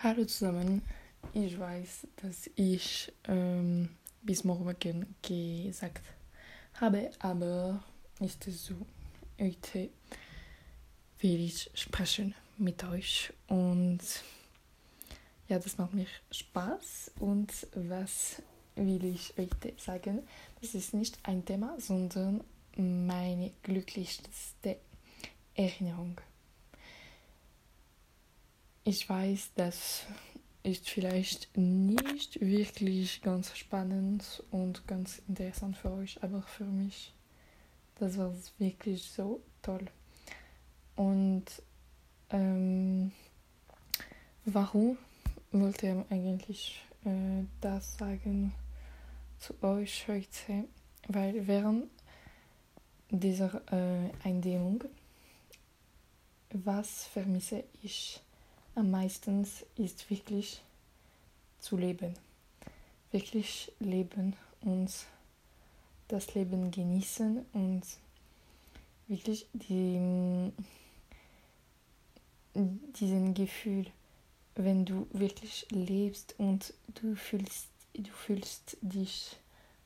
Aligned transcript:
Hallo 0.00 0.24
zusammen. 0.26 0.82
Ich 1.34 1.58
weiß, 1.58 2.06
dass 2.22 2.48
ich 2.54 3.12
ähm, 3.24 3.88
bis 4.22 4.44
morgen 4.44 4.64
gesagt 5.20 6.04
habe, 6.74 7.10
aber 7.18 7.82
es 8.20 8.38
so. 8.64 8.76
Heute 9.40 9.90
will 11.18 11.40
ich 11.40 11.68
sprechen 11.74 12.32
mit 12.58 12.84
euch 12.84 13.32
und 13.48 13.98
ja, 15.48 15.58
das 15.58 15.78
macht 15.78 15.94
mir 15.94 16.06
Spaß. 16.30 17.10
Und 17.18 17.50
was 17.74 18.40
will 18.76 19.04
ich 19.04 19.34
heute 19.36 19.72
sagen? 19.78 20.20
Das 20.60 20.76
ist 20.76 20.94
nicht 20.94 21.18
ein 21.24 21.44
Thema, 21.44 21.74
sondern 21.80 22.44
meine 22.76 23.50
glücklichste 23.64 24.76
Erinnerung. 25.56 26.20
Ich 28.90 29.06
weiß, 29.06 29.50
das 29.54 30.06
ist 30.62 30.88
vielleicht 30.88 31.54
nicht 31.58 32.40
wirklich 32.40 33.20
ganz 33.20 33.54
spannend 33.54 34.42
und 34.50 34.86
ganz 34.86 35.20
interessant 35.28 35.76
für 35.76 35.92
euch, 35.92 36.18
aber 36.22 36.40
für 36.40 36.64
mich, 36.64 37.12
das 37.96 38.16
war 38.16 38.32
wirklich 38.56 39.02
so 39.02 39.42
toll. 39.60 39.84
Und 40.96 41.44
ähm, 42.30 43.12
warum 44.46 44.96
wollte 45.52 45.86
ich 45.88 46.10
eigentlich 46.10 46.82
äh, 47.04 47.44
das 47.60 47.98
sagen 47.98 48.54
zu 49.38 49.52
euch 49.62 50.08
heute? 50.08 50.64
Weil 51.08 51.46
während 51.46 51.90
dieser 53.10 53.60
äh, 53.70 54.10
Eindämmung, 54.26 54.84
was 56.54 57.04
vermisse 57.04 57.64
ich? 57.82 58.22
Am 58.78 58.92
meisten 58.92 59.44
ist 59.76 60.08
wirklich 60.08 60.62
zu 61.58 61.76
leben. 61.76 62.14
Wirklich 63.10 63.72
leben 63.80 64.36
und 64.60 64.90
das 66.06 66.34
Leben 66.34 66.70
genießen 66.70 67.44
und 67.52 67.82
wirklich 69.08 69.46
die, 69.52 70.52
diesen 72.54 73.34
Gefühl, 73.34 73.86
wenn 74.54 74.84
du 74.84 75.08
wirklich 75.10 75.66
lebst 75.70 76.36
und 76.38 76.72
du 77.00 77.16
fühlst, 77.16 77.66
du 77.94 78.10
fühlst 78.10 78.76
dich 78.80 79.36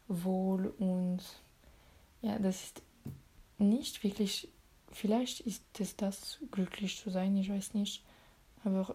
wohl 0.06 0.66
und 0.78 1.20
ja, 2.20 2.38
das 2.38 2.62
ist 2.62 2.82
nicht 3.58 4.04
wirklich, 4.04 4.48
vielleicht 4.90 5.40
ist 5.40 5.62
es 5.78 5.96
das, 5.96 6.38
glücklich 6.50 7.00
zu 7.00 7.10
sein, 7.10 7.36
ich 7.36 7.48
weiß 7.48 7.74
nicht, 7.74 8.02
aber 8.64 8.94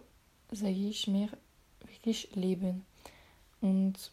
sage 0.50 0.72
ich 0.72 1.06
mir 1.06 1.28
wirklich 1.80 2.34
leben. 2.34 2.84
Und 3.60 4.12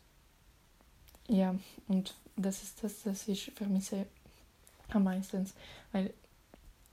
ja, 1.28 1.56
und 1.88 2.16
das 2.36 2.64
ist 2.64 2.84
das, 2.84 3.06
was 3.06 3.28
ich 3.28 3.52
vermisse 3.56 4.06
am 4.90 5.06
meisten, 5.06 5.50
weil 5.92 6.14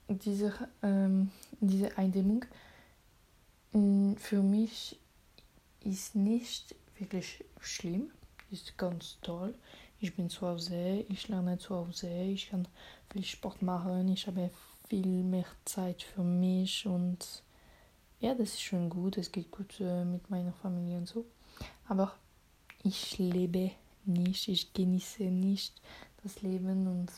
diese, 0.08 0.52
ähm, 0.83 1.30
diese 1.60 1.96
Eindämmung 1.98 2.44
mm, 3.72 4.14
für 4.14 4.42
mich 4.42 4.98
ist 5.80 6.14
nicht 6.14 6.74
wirklich 6.98 7.44
schlimm, 7.60 8.10
ist 8.50 8.77
ganz 8.78 9.18
toll. 9.22 9.55
Ich 10.00 10.14
bin 10.14 10.30
zu 10.30 10.46
Hause, 10.46 11.05
ich 11.08 11.28
lerne 11.28 11.58
zu 11.58 11.74
Hause, 11.74 12.08
ich 12.08 12.50
kann 12.50 12.66
viel 13.10 13.24
Sport 13.24 13.62
machen, 13.62 14.08
ich 14.08 14.27
habe 14.27 14.50
viel 14.88 15.06
mehr 15.06 15.46
Zeit 15.64 16.02
für 16.02 16.22
mich 16.22 16.86
und 16.86 17.42
ja, 18.23 18.34
das 18.34 18.51
ist 18.51 18.62
schon 18.62 18.89
gut, 18.89 19.19
es 19.19 19.33
geht 19.33 19.51
gut 19.51 19.81
äh, 19.81 20.05
mit 20.05 20.31
meiner 20.31 20.53
Familie 20.53 20.97
und 20.97 21.09
so. 21.09 21.27
Aber 21.89 22.15
ich 22.84 23.19
lebe 23.19 23.73
nicht, 24.05 24.47
ich 24.47 24.73
genieße 24.73 25.25
nicht 25.25 25.83
das 26.23 26.41
Leben 26.41 26.87
und 26.87 27.11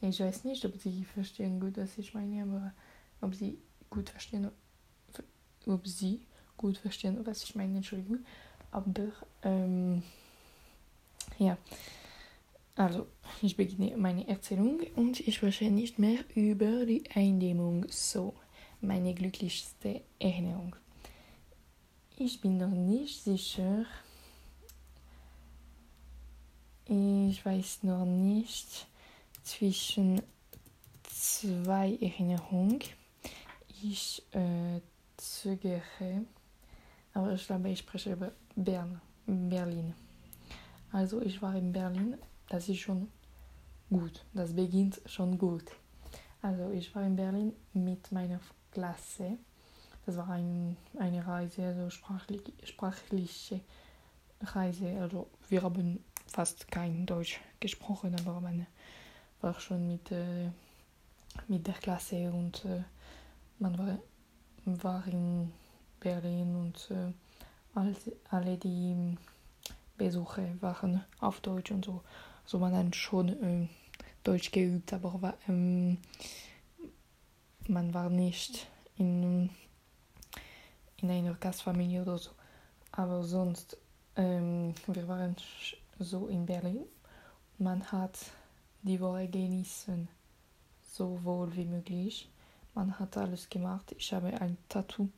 ich 0.00 0.18
weiß 0.18 0.44
nicht, 0.44 0.64
ob 0.64 0.78
sie 0.78 1.04
verstehen 1.04 1.60
gut, 1.60 1.76
was 1.76 1.98
ich 1.98 2.14
meine, 2.14 2.42
aber 2.42 2.72
ob 3.20 3.34
sie 3.34 3.58
gut 3.90 4.08
verstehen, 4.08 4.50
ob 5.66 5.86
sie 5.86 6.22
gut 6.56 6.78
verstehen, 6.78 7.18
was 7.26 7.44
ich 7.44 7.54
meine, 7.54 7.76
Entschuldigung. 7.76 8.24
Aber 8.70 9.12
ähm, 9.42 10.02
ja, 11.38 11.58
also 12.76 13.06
ich 13.42 13.56
beginne 13.56 13.94
meine 13.98 14.26
Erzählung 14.26 14.80
und 14.94 15.20
ich 15.20 15.36
spreche 15.36 15.70
nicht 15.70 15.98
mehr 15.98 16.20
über 16.34 16.86
die 16.86 17.04
Eindämmung 17.14 17.84
so 17.90 18.34
meine 18.86 19.14
glücklichste 19.14 20.02
Erinnerung. 20.18 20.76
Ich 22.16 22.40
bin 22.40 22.56
noch 22.56 22.70
nicht 22.70 23.22
sicher. 23.22 23.84
Ich 26.86 27.44
weiß 27.44 27.82
noch 27.82 28.06
nicht 28.06 28.86
zwischen 29.42 30.22
zwei 31.02 31.98
Erinnerungen. 32.00 32.80
Ich 33.82 34.22
äh, 34.32 34.80
zögere, 35.16 36.24
aber 37.12 37.32
ich 37.32 37.46
glaube, 37.46 37.70
ich 37.70 37.80
spreche 37.80 38.12
über 38.12 38.32
Bern, 38.54 39.00
Berlin. 39.26 39.94
Also 40.92 41.20
ich 41.20 41.42
war 41.42 41.54
in 41.56 41.72
Berlin, 41.72 42.16
das 42.48 42.68
ist 42.68 42.78
schon 42.78 43.08
gut, 43.90 44.24
das 44.32 44.54
beginnt 44.54 45.00
schon 45.06 45.36
gut. 45.36 45.64
Also 46.40 46.70
ich 46.70 46.94
war 46.94 47.04
in 47.04 47.16
Berlin 47.16 47.52
mit 47.74 48.12
meiner 48.12 48.40
Klasse. 48.76 49.38
Das 50.04 50.18
war 50.18 50.28
ein, 50.28 50.76
eine 50.98 51.26
Reise, 51.26 51.64
also 51.64 51.88
sprachlich, 51.88 52.42
sprachliche 52.62 53.60
Reise. 54.42 55.00
Also 55.00 55.28
wir 55.48 55.62
haben 55.62 56.04
fast 56.26 56.70
kein 56.70 57.06
Deutsch 57.06 57.40
gesprochen, 57.58 58.14
aber 58.20 58.38
man 58.38 58.66
war 59.40 59.58
schon 59.58 59.88
mit, 59.88 60.12
äh, 60.12 60.50
mit 61.48 61.66
der 61.66 61.72
Klasse 61.72 62.30
und 62.30 62.66
äh, 62.66 62.82
man 63.58 63.78
war, 63.78 63.98
war 64.66 65.06
in 65.06 65.50
Berlin 65.98 66.54
und 66.54 66.90
äh, 66.90 67.12
alle, 67.74 67.96
alle 68.28 68.58
die 68.58 69.16
Besuche 69.96 70.54
waren 70.60 71.02
auf 71.20 71.40
Deutsch 71.40 71.70
und 71.70 71.86
so. 71.86 72.02
Also 72.44 72.58
man 72.58 72.76
hat 72.76 72.94
schon 72.94 73.28
äh, 73.42 73.68
Deutsch 74.22 74.52
geübt, 74.52 74.92
aber 74.92 75.22
war, 75.22 75.34
ähm, 75.48 75.96
man 77.68 77.92
war 77.94 78.10
nicht 78.10 78.66
in, 78.96 79.50
in 80.98 81.10
einer 81.10 81.34
Gastfamilie 81.34 82.02
oder 82.02 82.18
so. 82.18 82.30
Aber 82.92 83.22
sonst, 83.24 83.76
ähm, 84.16 84.74
wir 84.86 85.06
waren 85.08 85.36
so 85.98 86.28
in 86.28 86.46
Berlin. 86.46 86.84
Man 87.58 87.90
hat 87.90 88.18
die 88.82 89.00
Woche 89.00 89.28
genießen, 89.28 90.08
so 90.82 91.22
wohl 91.24 91.54
wie 91.56 91.64
möglich. 91.64 92.30
Man 92.74 92.98
hat 92.98 93.16
alles 93.16 93.48
gemacht. 93.48 93.94
Ich 93.98 94.12
habe 94.12 94.40
ein 94.40 94.56
Tattoo 94.68 95.08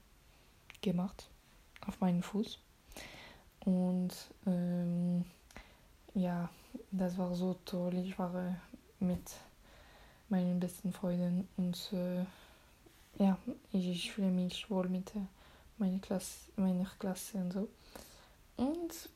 gemacht 0.80 1.28
auf 1.86 2.00
meinen 2.00 2.22
Fuß. 2.22 2.58
Und 3.60 4.14
ähm, 4.46 5.24
ja, 6.14 6.48
das 6.90 7.18
war 7.18 7.34
so 7.34 7.54
toll. 7.64 7.94
Ich 7.98 8.18
war 8.18 8.34
äh, 8.34 8.54
mit 9.04 9.30
meinen 10.28 10.60
besten 10.60 10.92
Freunden 10.92 11.48
und 11.56 11.92
äh, 11.92 12.24
ja, 13.18 13.38
ich 13.72 14.12
fühle 14.12 14.30
mich 14.30 14.70
wohl 14.70 14.88
mit 14.88 15.14
äh, 15.16 15.20
meiner 15.78 15.98
Klasse, 15.98 16.50
meiner 16.56 16.90
Klasse 16.98 17.38
und 17.38 17.52
so. 17.52 17.68
Und 18.56 19.08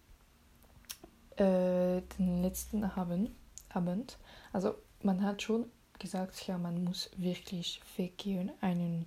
äh, 1.37 2.03
den 2.19 2.43
letzten 2.43 2.85
Abend, 2.85 3.31
Abend, 3.71 4.19
also 4.53 4.75
man 5.03 5.23
hat 5.23 5.43
schon 5.43 5.67
gesagt, 5.99 6.47
ja, 6.47 6.59
man 6.59 6.85
muss 6.85 7.11
wirklich 7.17 7.81
weggehen, 7.97 8.51
einen 8.61 9.07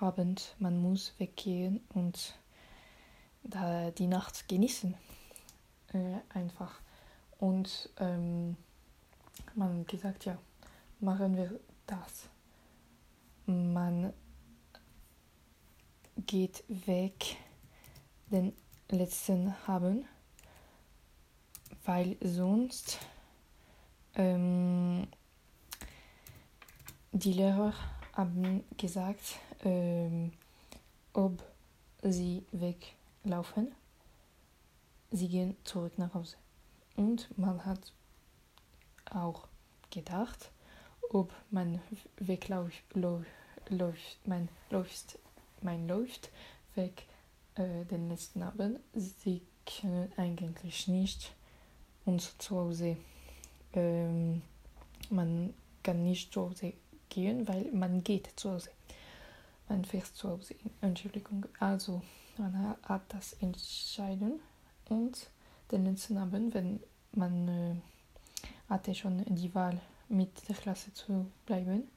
Abend, 0.00 0.54
man 0.58 0.80
muss 0.80 1.14
weggehen 1.18 1.80
und 1.94 2.34
da 3.42 3.90
die 3.90 4.06
Nacht 4.06 4.48
genießen. 4.48 4.94
Äh, 5.92 6.18
einfach. 6.36 6.80
Und 7.38 7.90
ähm, 7.98 8.56
man 9.54 9.80
hat 9.80 9.88
gesagt, 9.88 10.24
ja, 10.24 10.38
machen 11.00 11.36
wir 11.36 11.60
das. 11.86 12.28
Man 13.46 14.12
geht 16.16 16.64
weg 16.68 17.36
den 18.30 18.52
letzten 18.88 19.54
haben, 19.66 20.06
weil 21.84 22.16
sonst 22.20 22.98
ähm, 24.14 25.06
die 27.12 27.32
Lehrer 27.32 27.74
haben 28.12 28.64
gesagt, 28.76 29.38
ähm, 29.64 30.32
ob 31.12 31.42
sie 32.02 32.44
weglaufen, 32.52 33.74
sie 35.10 35.28
gehen 35.28 35.56
zurück 35.64 35.98
nach 35.98 36.14
Hause. 36.14 36.36
Und 36.96 37.36
man 37.38 37.64
hat 37.64 37.92
auch 39.10 39.46
gedacht, 39.90 40.50
ob 41.10 41.32
man 41.50 41.80
wegläuft, 42.18 42.82
läuft, 42.94 44.26
man 44.26 44.48
läuft, 44.70 45.18
man 45.62 45.86
läuft 45.86 46.30
weg, 46.74 47.06
äh, 47.54 47.84
den 47.84 48.08
letzten 48.08 48.42
Abend. 48.42 48.80
Sie 48.94 49.42
können 49.64 50.12
eigentlich 50.16 50.88
nicht 50.88 51.34
uns 52.04 52.36
zu 52.38 52.56
Hause. 52.56 52.96
Ähm, 53.72 54.42
man 55.10 55.54
kann 55.82 56.04
nicht 56.04 56.32
zu 56.32 56.42
Hause 56.42 56.72
gehen, 57.08 57.46
weil 57.48 57.70
man 57.72 58.02
geht 58.02 58.30
zu 58.36 58.52
Hause. 58.52 58.70
Man 59.68 59.84
fährt 59.84 60.06
zu 60.06 60.28
Hause. 60.30 60.54
Entschuldigung. 60.80 61.46
Also, 61.58 62.02
man 62.38 62.76
hat 62.82 63.02
das 63.08 63.32
entschieden 63.34 64.40
und 64.88 65.30
den 65.70 65.84
letzten 65.84 66.18
Abend, 66.18 66.54
wenn 66.54 66.80
man 67.12 67.48
äh, 67.48 67.74
hatte 68.68 68.94
schon 68.94 69.24
die 69.26 69.52
Wahl 69.54 69.80
mit 70.08 70.48
der 70.48 70.56
Klasse 70.56 70.92
zu 70.92 71.26
bleiben, 71.44 71.88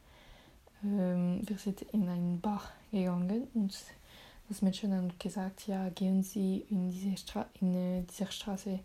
ähm, 0.83 1.41
wir 1.45 1.57
sind 1.57 1.81
in 1.81 2.07
einen 2.07 2.39
Bar 2.39 2.63
gegangen 2.91 3.47
und 3.53 3.77
das 4.47 4.61
Mädchen 4.61 4.93
hat 4.93 5.19
gesagt, 5.19 5.67
ja, 5.67 5.89
gehen 5.89 6.23
Sie 6.23 6.65
in 6.69 6.89
diese, 6.89 7.15
Stra 7.17 7.45
in, 7.61 7.75
äh, 7.75 8.01
dieser 8.03 8.31
Straße, 8.31 8.79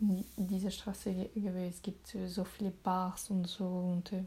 in 0.00 0.24
diese 0.36 0.70
Straße, 0.70 1.30
es 1.34 1.82
gibt 1.82 2.14
äh, 2.14 2.28
so 2.28 2.44
viele 2.44 2.70
Bars 2.70 3.30
und 3.30 3.46
so 3.46 3.66
und 3.66 4.12
äh, 4.12 4.24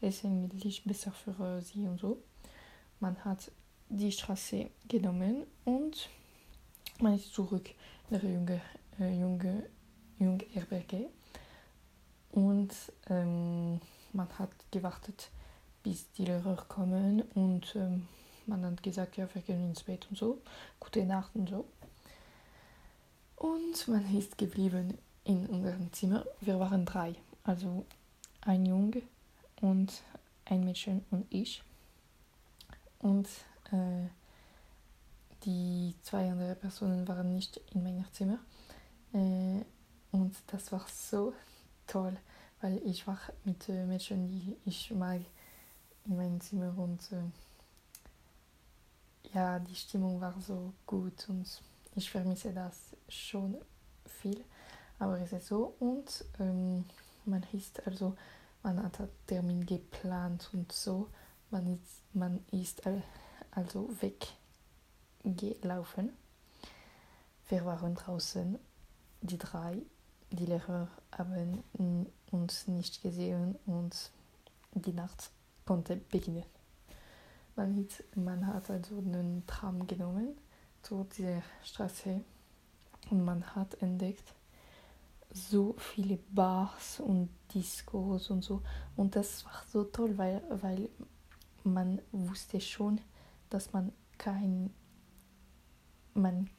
es 0.00 0.16
ist 0.16 0.24
eigentlich 0.24 0.84
besser 0.84 1.12
für 1.12 1.58
äh, 1.58 1.60
sie 1.60 1.86
und 1.86 2.00
so. 2.00 2.22
Man 3.00 3.16
hat 3.24 3.50
die 3.88 4.12
Straße 4.12 4.70
genommen 4.88 5.44
und 5.64 6.08
man 7.00 7.14
ist 7.14 7.34
zurück 7.34 7.70
in 8.10 8.20
der 8.20 8.30
junge, 8.30 8.60
äh, 8.98 9.20
junge, 9.20 9.66
junge 10.18 10.44
Herberge 10.52 11.08
und 12.34 12.74
ähm, 13.08 13.80
man 14.12 14.28
hat 14.38 14.50
gewartet, 14.72 15.30
bis 15.84 16.10
die 16.12 16.24
Lehrer 16.24 16.56
kommen 16.68 17.22
und 17.34 17.76
ähm, 17.76 18.08
man 18.46 18.64
hat 18.64 18.82
gesagt, 18.82 19.16
ja, 19.16 19.32
wir 19.32 19.42
gehen 19.42 19.68
ins 19.68 19.84
Bett 19.84 20.06
und 20.10 20.18
so, 20.18 20.38
gute 20.80 21.04
Nacht 21.04 21.30
und 21.34 21.48
so. 21.48 21.64
Und 23.36 23.88
man 23.88 24.16
ist 24.16 24.36
geblieben 24.36 24.98
in 25.24 25.46
unserem 25.46 25.92
Zimmer. 25.92 26.24
Wir 26.40 26.58
waren 26.58 26.84
drei, 26.84 27.14
also 27.44 27.86
ein 28.40 28.66
Junge 28.66 29.02
und 29.60 29.92
ein 30.44 30.64
Mädchen 30.64 31.04
und 31.10 31.26
ich. 31.30 31.62
Und 32.98 33.28
äh, 33.70 34.08
die 35.44 35.94
zwei 36.02 36.30
anderen 36.30 36.58
Personen 36.58 37.06
waren 37.06 37.32
nicht 37.32 37.60
in 37.72 37.82
meinem 37.84 38.04
Zimmer. 38.12 38.38
Äh, 39.12 39.64
und 40.10 40.34
das 40.48 40.72
war 40.72 40.84
so 40.88 41.32
toll, 41.86 42.16
weil 42.60 42.80
ich 42.84 43.06
war 43.06 43.18
mit 43.44 43.68
äh, 43.68 43.84
Mädchen, 43.84 44.28
die 44.28 44.56
ich 44.64 44.90
mag, 44.90 45.20
in 46.06 46.16
meinem 46.16 46.40
Zimmer 46.40 46.76
und 46.76 47.00
äh, 47.12 47.22
ja, 49.34 49.58
die 49.58 49.74
Stimmung 49.74 50.20
war 50.20 50.34
so 50.40 50.72
gut 50.86 51.28
und 51.28 51.46
ich 51.96 52.10
vermisse 52.10 52.52
das 52.52 52.76
schon 53.08 53.56
viel, 54.06 54.44
aber 54.98 55.20
es 55.20 55.32
ist 55.32 55.46
so 55.48 55.74
und 55.80 56.24
ähm, 56.38 56.84
man 57.24 57.44
ist 57.52 57.86
also, 57.86 58.16
man 58.62 58.82
hat 58.82 59.00
einen 59.00 59.08
Termin 59.26 59.66
geplant 59.66 60.50
und 60.52 60.70
so, 60.72 61.08
man 61.50 61.66
ist, 61.66 62.02
man 62.12 62.44
ist 62.50 62.82
also 63.50 63.90
weggelaufen. 65.22 66.12
Wir 67.48 67.64
waren 67.64 67.94
draußen, 67.94 68.58
die 69.20 69.38
drei, 69.38 69.78
die 70.30 70.46
Lehrer 70.46 70.88
haben 71.18 71.62
uns 72.30 72.68
nicht 72.68 73.02
gesehen 73.02 73.56
und 73.66 74.10
die 74.72 74.92
Nacht 74.92 75.30
konnte 75.64 75.96
beginnen. 75.96 76.44
Man 77.56 77.76
hat, 77.76 78.16
man 78.16 78.46
hat 78.46 78.70
also 78.70 78.98
einen 78.98 79.46
Tram 79.46 79.86
genommen 79.86 80.36
zu 80.82 81.06
dieser 81.16 81.42
Straße 81.62 82.20
und 83.10 83.24
man 83.24 83.44
hat 83.54 83.80
entdeckt 83.80 84.34
so 85.30 85.74
viele 85.78 86.16
Bars 86.16 87.00
und 87.00 87.28
Discos 87.52 88.30
und 88.30 88.42
so 88.42 88.62
und 88.96 89.16
das 89.16 89.44
war 89.44 89.62
so 89.72 89.84
toll, 89.84 90.16
weil, 90.18 90.42
weil 90.50 90.88
man 91.64 92.00
wusste 92.12 92.60
schon, 92.60 93.00
dass 93.50 93.72
man 93.72 93.92
kein 94.18 94.72
man 96.14 96.50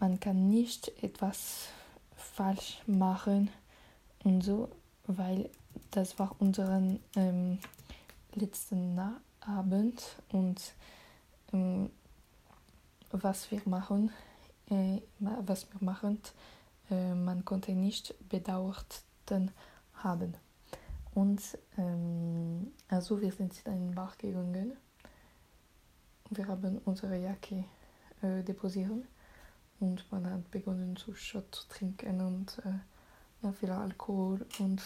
man 0.00 0.20
kann 0.20 0.48
nicht 0.48 0.88
etwas 1.02 1.68
falsch 2.38 2.80
machen 2.86 3.50
und 4.22 4.42
so, 4.42 4.68
weil 5.08 5.50
das 5.90 6.20
war 6.20 6.36
unseren 6.38 7.00
ähm, 7.16 7.58
letzten 8.32 8.96
Abend 9.40 10.00
und 10.30 10.60
ähm, 11.52 11.90
was 13.10 13.50
wir 13.50 13.60
machen, 13.64 14.12
äh, 14.70 15.00
was 15.18 15.66
wir 15.72 15.84
machen, 15.84 16.20
äh, 16.92 17.12
man 17.12 17.44
konnte 17.44 17.72
nicht 17.72 18.14
bedauert 18.28 19.02
haben. 19.94 20.34
Und 21.14 21.42
ähm, 21.76 22.70
also 22.86 23.20
wir 23.20 23.32
sind 23.32 23.52
in 23.64 23.72
einen 23.72 23.94
Bar 23.96 24.12
gegangen. 24.16 24.76
Wir 26.30 26.46
haben 26.46 26.78
unsere 26.84 27.18
Jacke 27.18 27.64
äh, 28.22 28.44
deposiert 28.44 28.92
und 29.80 30.10
man 30.10 30.28
hat 30.30 30.50
begonnen 30.50 30.96
zu 30.96 31.14
Shot 31.14 31.54
zu 31.54 31.68
trinken 31.68 32.20
und 32.20 32.58
äh, 32.64 32.78
ja, 33.42 33.52
viel 33.52 33.70
Alkohol 33.70 34.44
und 34.58 34.82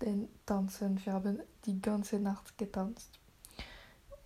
den 0.00 0.28
Tanzen. 0.44 1.04
Wir 1.04 1.14
haben 1.14 1.40
die 1.64 1.80
ganze 1.80 2.18
Nacht 2.18 2.56
getanzt 2.58 3.18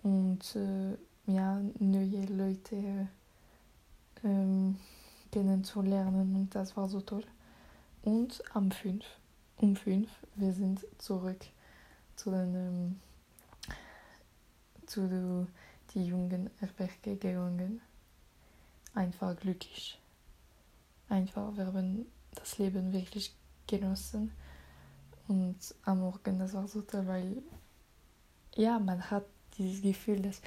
und 0.02 0.56
äh, 0.56 0.96
ja, 1.26 1.60
neue 1.78 2.26
Leute 2.26 2.76
äh, 2.76 3.06
ähm, 4.24 4.76
kennenzulernen 5.30 6.34
und 6.34 6.54
das 6.54 6.76
war 6.76 6.88
so 6.88 7.00
toll. 7.00 7.24
Und 8.02 8.42
am 8.54 8.70
5, 8.70 9.04
um 9.56 9.76
5, 9.76 10.10
wir 10.36 10.52
sind 10.52 10.86
zurück 10.98 11.44
zu 12.16 12.30
den 12.30 12.54
ähm, 12.54 13.00
zu 14.86 15.46
die 15.94 16.04
jungen 16.04 16.50
Herberge 16.58 17.16
gegangen. 17.16 17.80
Einfach 18.94 19.36
glücklich. 19.36 19.99
Einfach, 21.10 21.54
wir 21.56 21.66
haben 21.66 22.06
das 22.34 22.56
Leben 22.58 22.92
wirklich 22.92 23.34
genossen. 23.66 24.32
Und 25.28 25.58
am 25.84 26.00
Morgen, 26.00 26.38
das 26.38 26.54
war 26.54 26.66
so 26.66 26.80
toll, 26.82 27.06
weil 27.06 27.42
ja, 28.56 28.78
man 28.78 29.10
hat 29.10 29.24
dieses 29.58 29.82
Gefühl, 29.82 30.22
dass 30.22 30.40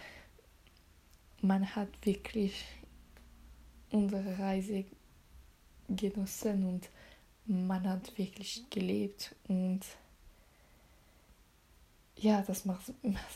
man 1.41 1.75
hat 1.75 1.89
wirklich 2.05 2.65
unsere 3.91 4.39
Reise 4.39 4.85
genossen 5.89 6.65
und 6.65 6.89
man 7.45 7.87
hat 7.87 8.17
wirklich 8.17 8.63
gelebt 8.69 9.35
und 9.49 9.81
ja, 12.15 12.41
das 12.41 12.63
macht, 12.63 12.93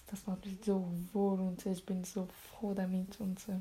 das 0.09 0.25
macht 0.25 0.45
mich 0.45 0.57
so 0.63 0.87
wohl 1.11 1.39
und 1.41 1.65
ich 1.65 1.85
bin 1.85 2.05
so 2.05 2.27
froh 2.49 2.73
damit 2.73 3.19
und 3.19 3.37
äh, 3.49 3.59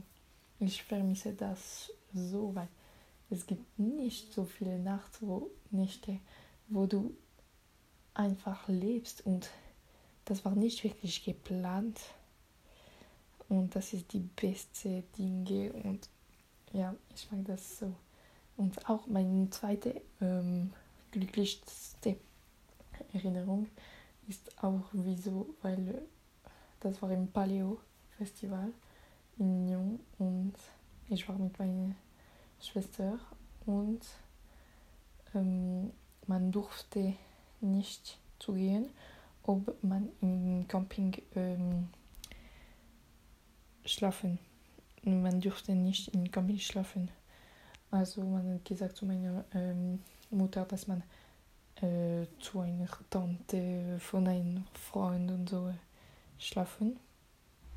ich 0.64 0.82
vermisse 0.84 1.32
das 1.32 1.90
so, 2.14 2.54
weil 2.54 2.68
es 3.30 3.46
gibt 3.46 3.78
nicht 3.78 4.32
so 4.32 4.44
viele 4.44 4.78
Nacht, 4.78 5.20
wo, 5.20 5.50
Nächte, 5.70 6.20
wo 6.68 6.86
du 6.86 7.16
einfach 8.14 8.68
lebst. 8.68 9.24
Und 9.26 9.50
das 10.24 10.44
war 10.44 10.54
nicht 10.54 10.84
wirklich 10.84 11.24
geplant. 11.24 12.00
Und 13.48 13.74
das 13.74 13.92
ist 13.92 14.12
die 14.12 14.20
beste 14.40 15.02
Dinge. 15.18 15.72
Und 15.72 16.08
ja, 16.72 16.94
ich 17.14 17.30
mag 17.30 17.44
das 17.44 17.78
so. 17.78 17.92
Und 18.56 18.88
auch 18.88 19.06
meine 19.06 19.50
zweite 19.50 20.00
ähm, 20.20 20.72
glücklichste 21.10 22.16
Erinnerung 23.12 23.68
ist 24.28 24.62
auch 24.62 24.88
wieso, 24.92 25.54
weil 25.62 26.02
das 26.80 27.00
war 27.02 27.10
im 27.10 27.28
Paleo 27.28 27.78
Festival 28.16 28.72
in 29.38 29.66
Nyon 29.66 30.00
und 30.18 30.54
ich 31.08 31.28
war 31.28 31.38
mit 31.38 31.58
meiner 31.58 31.94
Schwester 32.60 33.18
und 33.66 34.00
ähm, 35.34 35.92
man 36.26 36.52
durfte 36.52 37.14
nicht 37.60 38.18
zu 38.38 38.54
gehen 38.54 38.88
ob 39.46 39.82
man 39.82 40.08
im 40.20 40.66
Camping 40.68 41.22
ähm, 41.34 41.88
schlafen. 43.84 44.38
Man 45.02 45.40
dürfte 45.40 45.72
nicht 45.72 46.08
im 46.08 46.30
Camping 46.30 46.58
schlafen. 46.58 47.10
Also 47.90 48.22
man 48.22 48.54
hat 48.54 48.64
gesagt 48.64 48.96
zu 48.96 49.06
meiner 49.06 49.44
ähm, 49.54 50.02
Mutter, 50.30 50.64
dass 50.64 50.88
man 50.88 51.02
äh, 51.76 52.26
zu 52.40 52.60
einer 52.60 52.88
Tante 53.08 53.98
von 54.00 54.26
einem 54.26 54.64
Freund 54.74 55.30
und 55.30 55.48
so 55.48 55.72
schlafen 56.38 56.98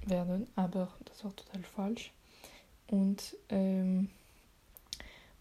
werden, 0.07 0.47
aber 0.55 0.89
das 1.05 1.23
war 1.23 1.35
total 1.35 1.61
falsch. 1.63 2.11
Und 2.87 3.35
ähm, 3.49 4.09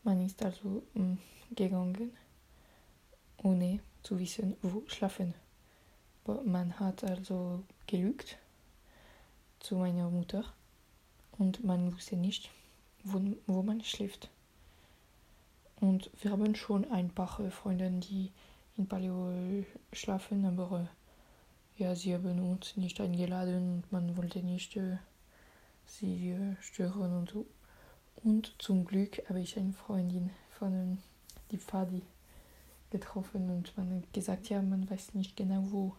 man 0.04 0.24
ist 0.24 0.42
also 0.44 0.82
ähm, 0.94 1.18
gegangen, 1.54 2.12
ohne 3.42 3.80
zu 4.02 4.18
wissen, 4.18 4.56
wo 4.62 4.82
schlafen 4.86 5.34
man 6.44 6.78
hat 6.78 7.04
also 7.04 7.62
gelügt 7.86 8.36
zu 9.60 9.76
meiner 9.76 10.10
Mutter 10.10 10.44
und 11.38 11.64
man 11.64 11.92
wusste 11.94 12.16
nicht, 12.16 12.50
wo, 13.04 13.20
wo 13.46 13.62
man 13.62 13.82
schläft. 13.82 14.28
Und 15.80 16.10
wir 16.20 16.32
haben 16.32 16.54
schon 16.54 16.90
ein 16.90 17.10
paar 17.10 17.50
Freunde, 17.50 17.90
die 17.90 18.30
in 18.76 18.86
Paleo 18.86 19.64
schlafen, 19.92 20.44
aber 20.44 20.88
ja, 21.76 21.94
sie 21.94 22.14
haben 22.14 22.50
uns 22.50 22.76
nicht 22.76 23.00
eingeladen 23.00 23.74
und 23.74 23.92
man 23.92 24.16
wollte 24.16 24.40
nicht 24.40 24.76
äh, 24.76 24.98
sie 25.86 26.30
äh, 26.30 26.56
stören 26.60 27.16
und 27.16 27.30
so. 27.30 27.46
Und 28.24 28.52
zum 28.58 28.84
Glück 28.84 29.22
habe 29.28 29.40
ich 29.40 29.56
eine 29.56 29.72
Freundin 29.72 30.30
von 30.58 30.98
die 31.50 31.58
Fadi 31.58 32.02
getroffen 32.90 33.50
und 33.50 33.76
man 33.76 33.96
hat 33.96 34.12
gesagt, 34.12 34.48
ja, 34.48 34.60
man 34.62 34.88
weiß 34.90 35.14
nicht 35.14 35.36
genau, 35.36 35.64
wo 35.70 35.94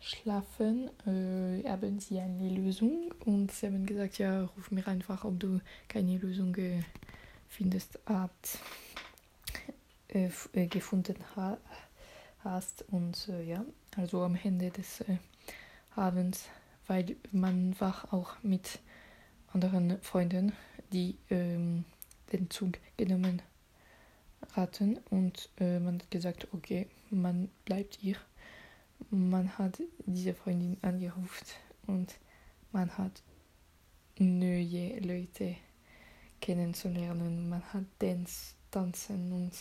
schlafen. 0.00 0.90
Äh, 1.06 1.68
haben 1.68 1.98
sie 2.00 2.20
eine 2.20 2.48
Lösung 2.48 3.12
und 3.24 3.52
sie 3.52 3.66
haben 3.66 3.86
gesagt, 3.86 4.18
ja, 4.18 4.44
ruf 4.44 4.70
mir 4.70 4.86
einfach, 4.86 5.24
ob 5.24 5.38
du 5.40 5.60
keine 5.88 6.16
Lösung 6.18 6.54
äh, 6.56 6.82
findest, 7.48 7.98
habt, 8.06 8.58
äh, 10.08 10.30
äh, 10.52 10.66
gefunden 10.66 11.16
ha 11.34 11.58
hast. 12.40 12.84
Und 12.90 13.28
äh, 13.28 13.42
ja, 13.42 13.64
also 13.96 14.22
am 14.22 14.38
Ende 14.42 14.70
des 14.70 15.00
äh, 15.02 15.16
Abends, 15.94 16.48
weil 16.86 17.16
man 17.32 17.78
war 17.80 18.12
auch 18.12 18.36
mit 18.42 18.78
anderen 19.52 20.00
Freunden, 20.02 20.52
die 20.92 21.16
ähm, 21.30 21.84
den 22.32 22.50
Zug 22.50 22.78
genommen 22.96 23.42
hatten 24.52 24.98
und 25.10 25.48
äh, 25.58 25.78
man 25.78 25.98
hat 25.98 26.10
gesagt, 26.10 26.48
okay, 26.52 26.86
man 27.10 27.48
bleibt 27.64 27.96
hier. 27.96 28.16
Man 29.10 29.56
hat 29.58 29.82
diese 30.06 30.34
Freundin 30.34 30.78
angerufen 30.82 31.46
und 31.86 32.14
man 32.72 32.96
hat 32.96 33.22
neue 34.18 34.98
Leute 35.00 35.56
kennenzulernen. 36.40 37.48
Man 37.48 37.62
hat 37.72 37.84
Dance, 37.98 38.54
tanzen 38.70 39.32
und 39.32 39.52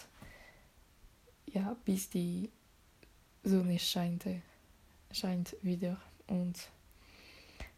ja, 1.53 1.75
bis 1.86 2.10
die 2.10 2.50
Sonne 3.44 3.77
scheint, 3.77 4.25
scheint 5.12 5.55
wieder 5.62 6.01
und 6.27 6.70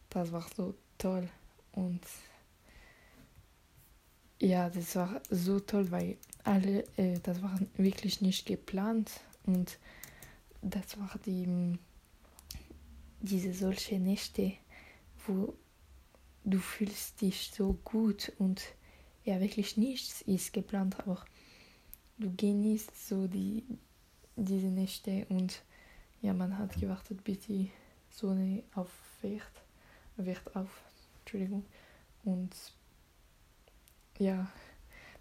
das 0.09 0.31
war 0.31 0.45
so 0.55 0.75
toll 0.97 1.27
und 1.73 2.01
ja, 4.39 4.69
das 4.69 4.95
war 4.95 5.21
so 5.29 5.59
toll, 5.59 5.89
weil 5.91 6.17
alle, 6.43 6.83
äh, 6.97 7.19
das 7.23 7.41
war 7.41 7.59
wirklich 7.75 8.21
nicht 8.21 8.45
geplant 8.45 9.11
und 9.45 9.77
das 10.61 10.99
war 10.99 11.11
die, 11.25 11.77
diese 13.21 13.53
solche 13.53 13.99
Nächte, 13.99 14.53
wo 15.25 15.53
du 16.43 16.59
fühlst 16.59 17.21
dich 17.21 17.51
so 17.53 17.77
gut 17.83 18.31
und 18.37 18.61
ja, 19.25 19.41
wirklich 19.41 19.75
nichts 19.75 20.21
ist 20.21 20.53
geplant, 20.53 20.97
aber 20.99 21.25
du 22.17 22.33
genießt 22.35 23.09
so 23.09 23.27
die, 23.27 23.63
diese 24.35 24.67
Nächte 24.67 25.25
und 25.29 25.61
ja, 26.21 26.33
man 26.33 26.57
hat 26.57 26.79
gewartet, 26.79 27.23
bis 27.23 27.39
die 27.39 27.69
Sonne 28.09 28.63
aufwärts, 28.73 29.45
wird 30.15 30.55
auf, 30.55 30.69
Entschuldigung, 31.19 31.65
und 32.23 32.51
ja, 34.19 34.47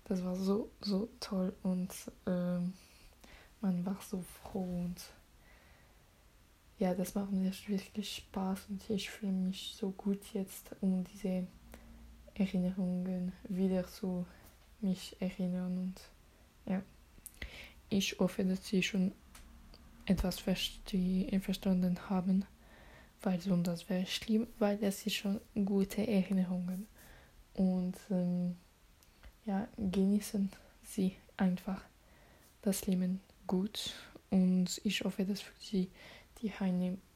das 0.05 0.25
war 0.25 0.37
so, 0.37 0.71
so 0.81 1.09
toll 1.21 1.53
und 1.63 1.93
ähm, 2.27 2.73
man 3.61 3.85
war 3.85 3.99
so 4.01 4.23
froh 4.23 4.85
und 4.85 5.01
ja, 6.79 6.95
das 6.95 7.15
macht 7.15 7.33
mir 7.33 7.53
wirklich 7.67 8.17
Spaß 8.17 8.67
und 8.69 8.89
ich 8.91 9.11
fühle 9.11 9.33
mich 9.33 9.75
so 9.77 9.91
gut 9.91 10.21
jetzt, 10.35 10.71
um 10.81 11.05
diese 11.05 11.47
Erinnerungen 12.35 13.33
wieder 13.49 13.87
zu 13.87 14.27
mich 14.81 15.17
erinnern 15.21 15.79
und 15.79 16.01
ja, 16.71 16.83
ich 17.89 18.19
hoffe, 18.19 18.45
dass 18.45 18.67
Sie 18.67 18.83
schon 18.83 19.13
etwas 20.07 20.39
verstanden 20.39 21.99
haben, 22.09 22.45
weil 23.23 23.41
sonst 23.41 23.89
wäre 23.89 24.07
schlimm, 24.07 24.47
weil 24.59 24.77
das 24.79 25.01
sind 25.01 25.13
schon 25.13 25.41
gute 25.65 26.07
Erinnerungen. 26.07 26.87
Und 27.55 27.97
ähm, 28.11 28.57
ja, 29.47 29.69
genießen 29.79 30.51
Sie 30.83 31.17
einfach 31.37 31.81
das 32.63 32.87
Leben 32.87 33.21
gut 33.47 33.95
und 34.31 34.81
ich 34.85 35.03
hoffe, 35.03 35.25
dass 35.25 35.41
für 35.41 35.55
Sie 35.61 35.91
die 36.43 36.53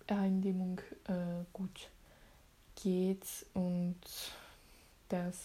Eindämmung 0.09 0.81
äh, 1.09 1.45
gut 1.53 1.91
geht 2.77 3.27
und 3.53 4.01
dass 5.09 5.37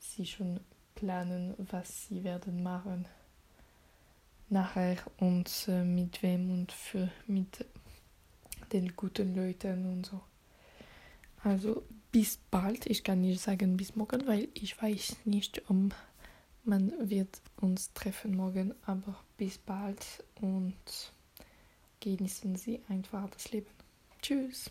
Sie 0.00 0.26
schon 0.26 0.60
planen, 0.94 1.54
was 1.58 2.06
Sie 2.06 2.24
werden 2.24 2.62
machen 2.62 3.06
nachher 4.48 4.96
und 5.18 5.50
äh, 5.68 5.84
mit 5.84 6.22
wem 6.22 6.50
und 6.50 6.72
für 6.72 7.10
mit 7.26 7.64
den 8.72 8.94
guten 8.96 9.34
Leuten 9.34 9.86
und 9.86 10.06
so. 10.06 10.20
Also 11.42 11.82
bis 12.14 12.38
bald. 12.48 12.86
Ich 12.86 13.02
kann 13.02 13.22
nicht 13.22 13.40
sagen 13.40 13.76
bis 13.76 13.96
morgen, 13.96 14.24
weil 14.28 14.46
ich 14.54 14.80
weiß 14.80 15.16
nicht, 15.24 15.68
ob 15.68 15.92
man 16.62 16.92
wird 17.10 17.40
uns 17.60 17.92
treffen 17.92 18.36
morgen, 18.36 18.72
aber 18.86 19.18
bis 19.36 19.58
bald 19.58 20.22
und 20.40 20.76
genießen 21.98 22.54
Sie 22.54 22.80
einfach 22.88 23.28
das 23.30 23.50
Leben. 23.50 23.66
Tschüss. 24.22 24.70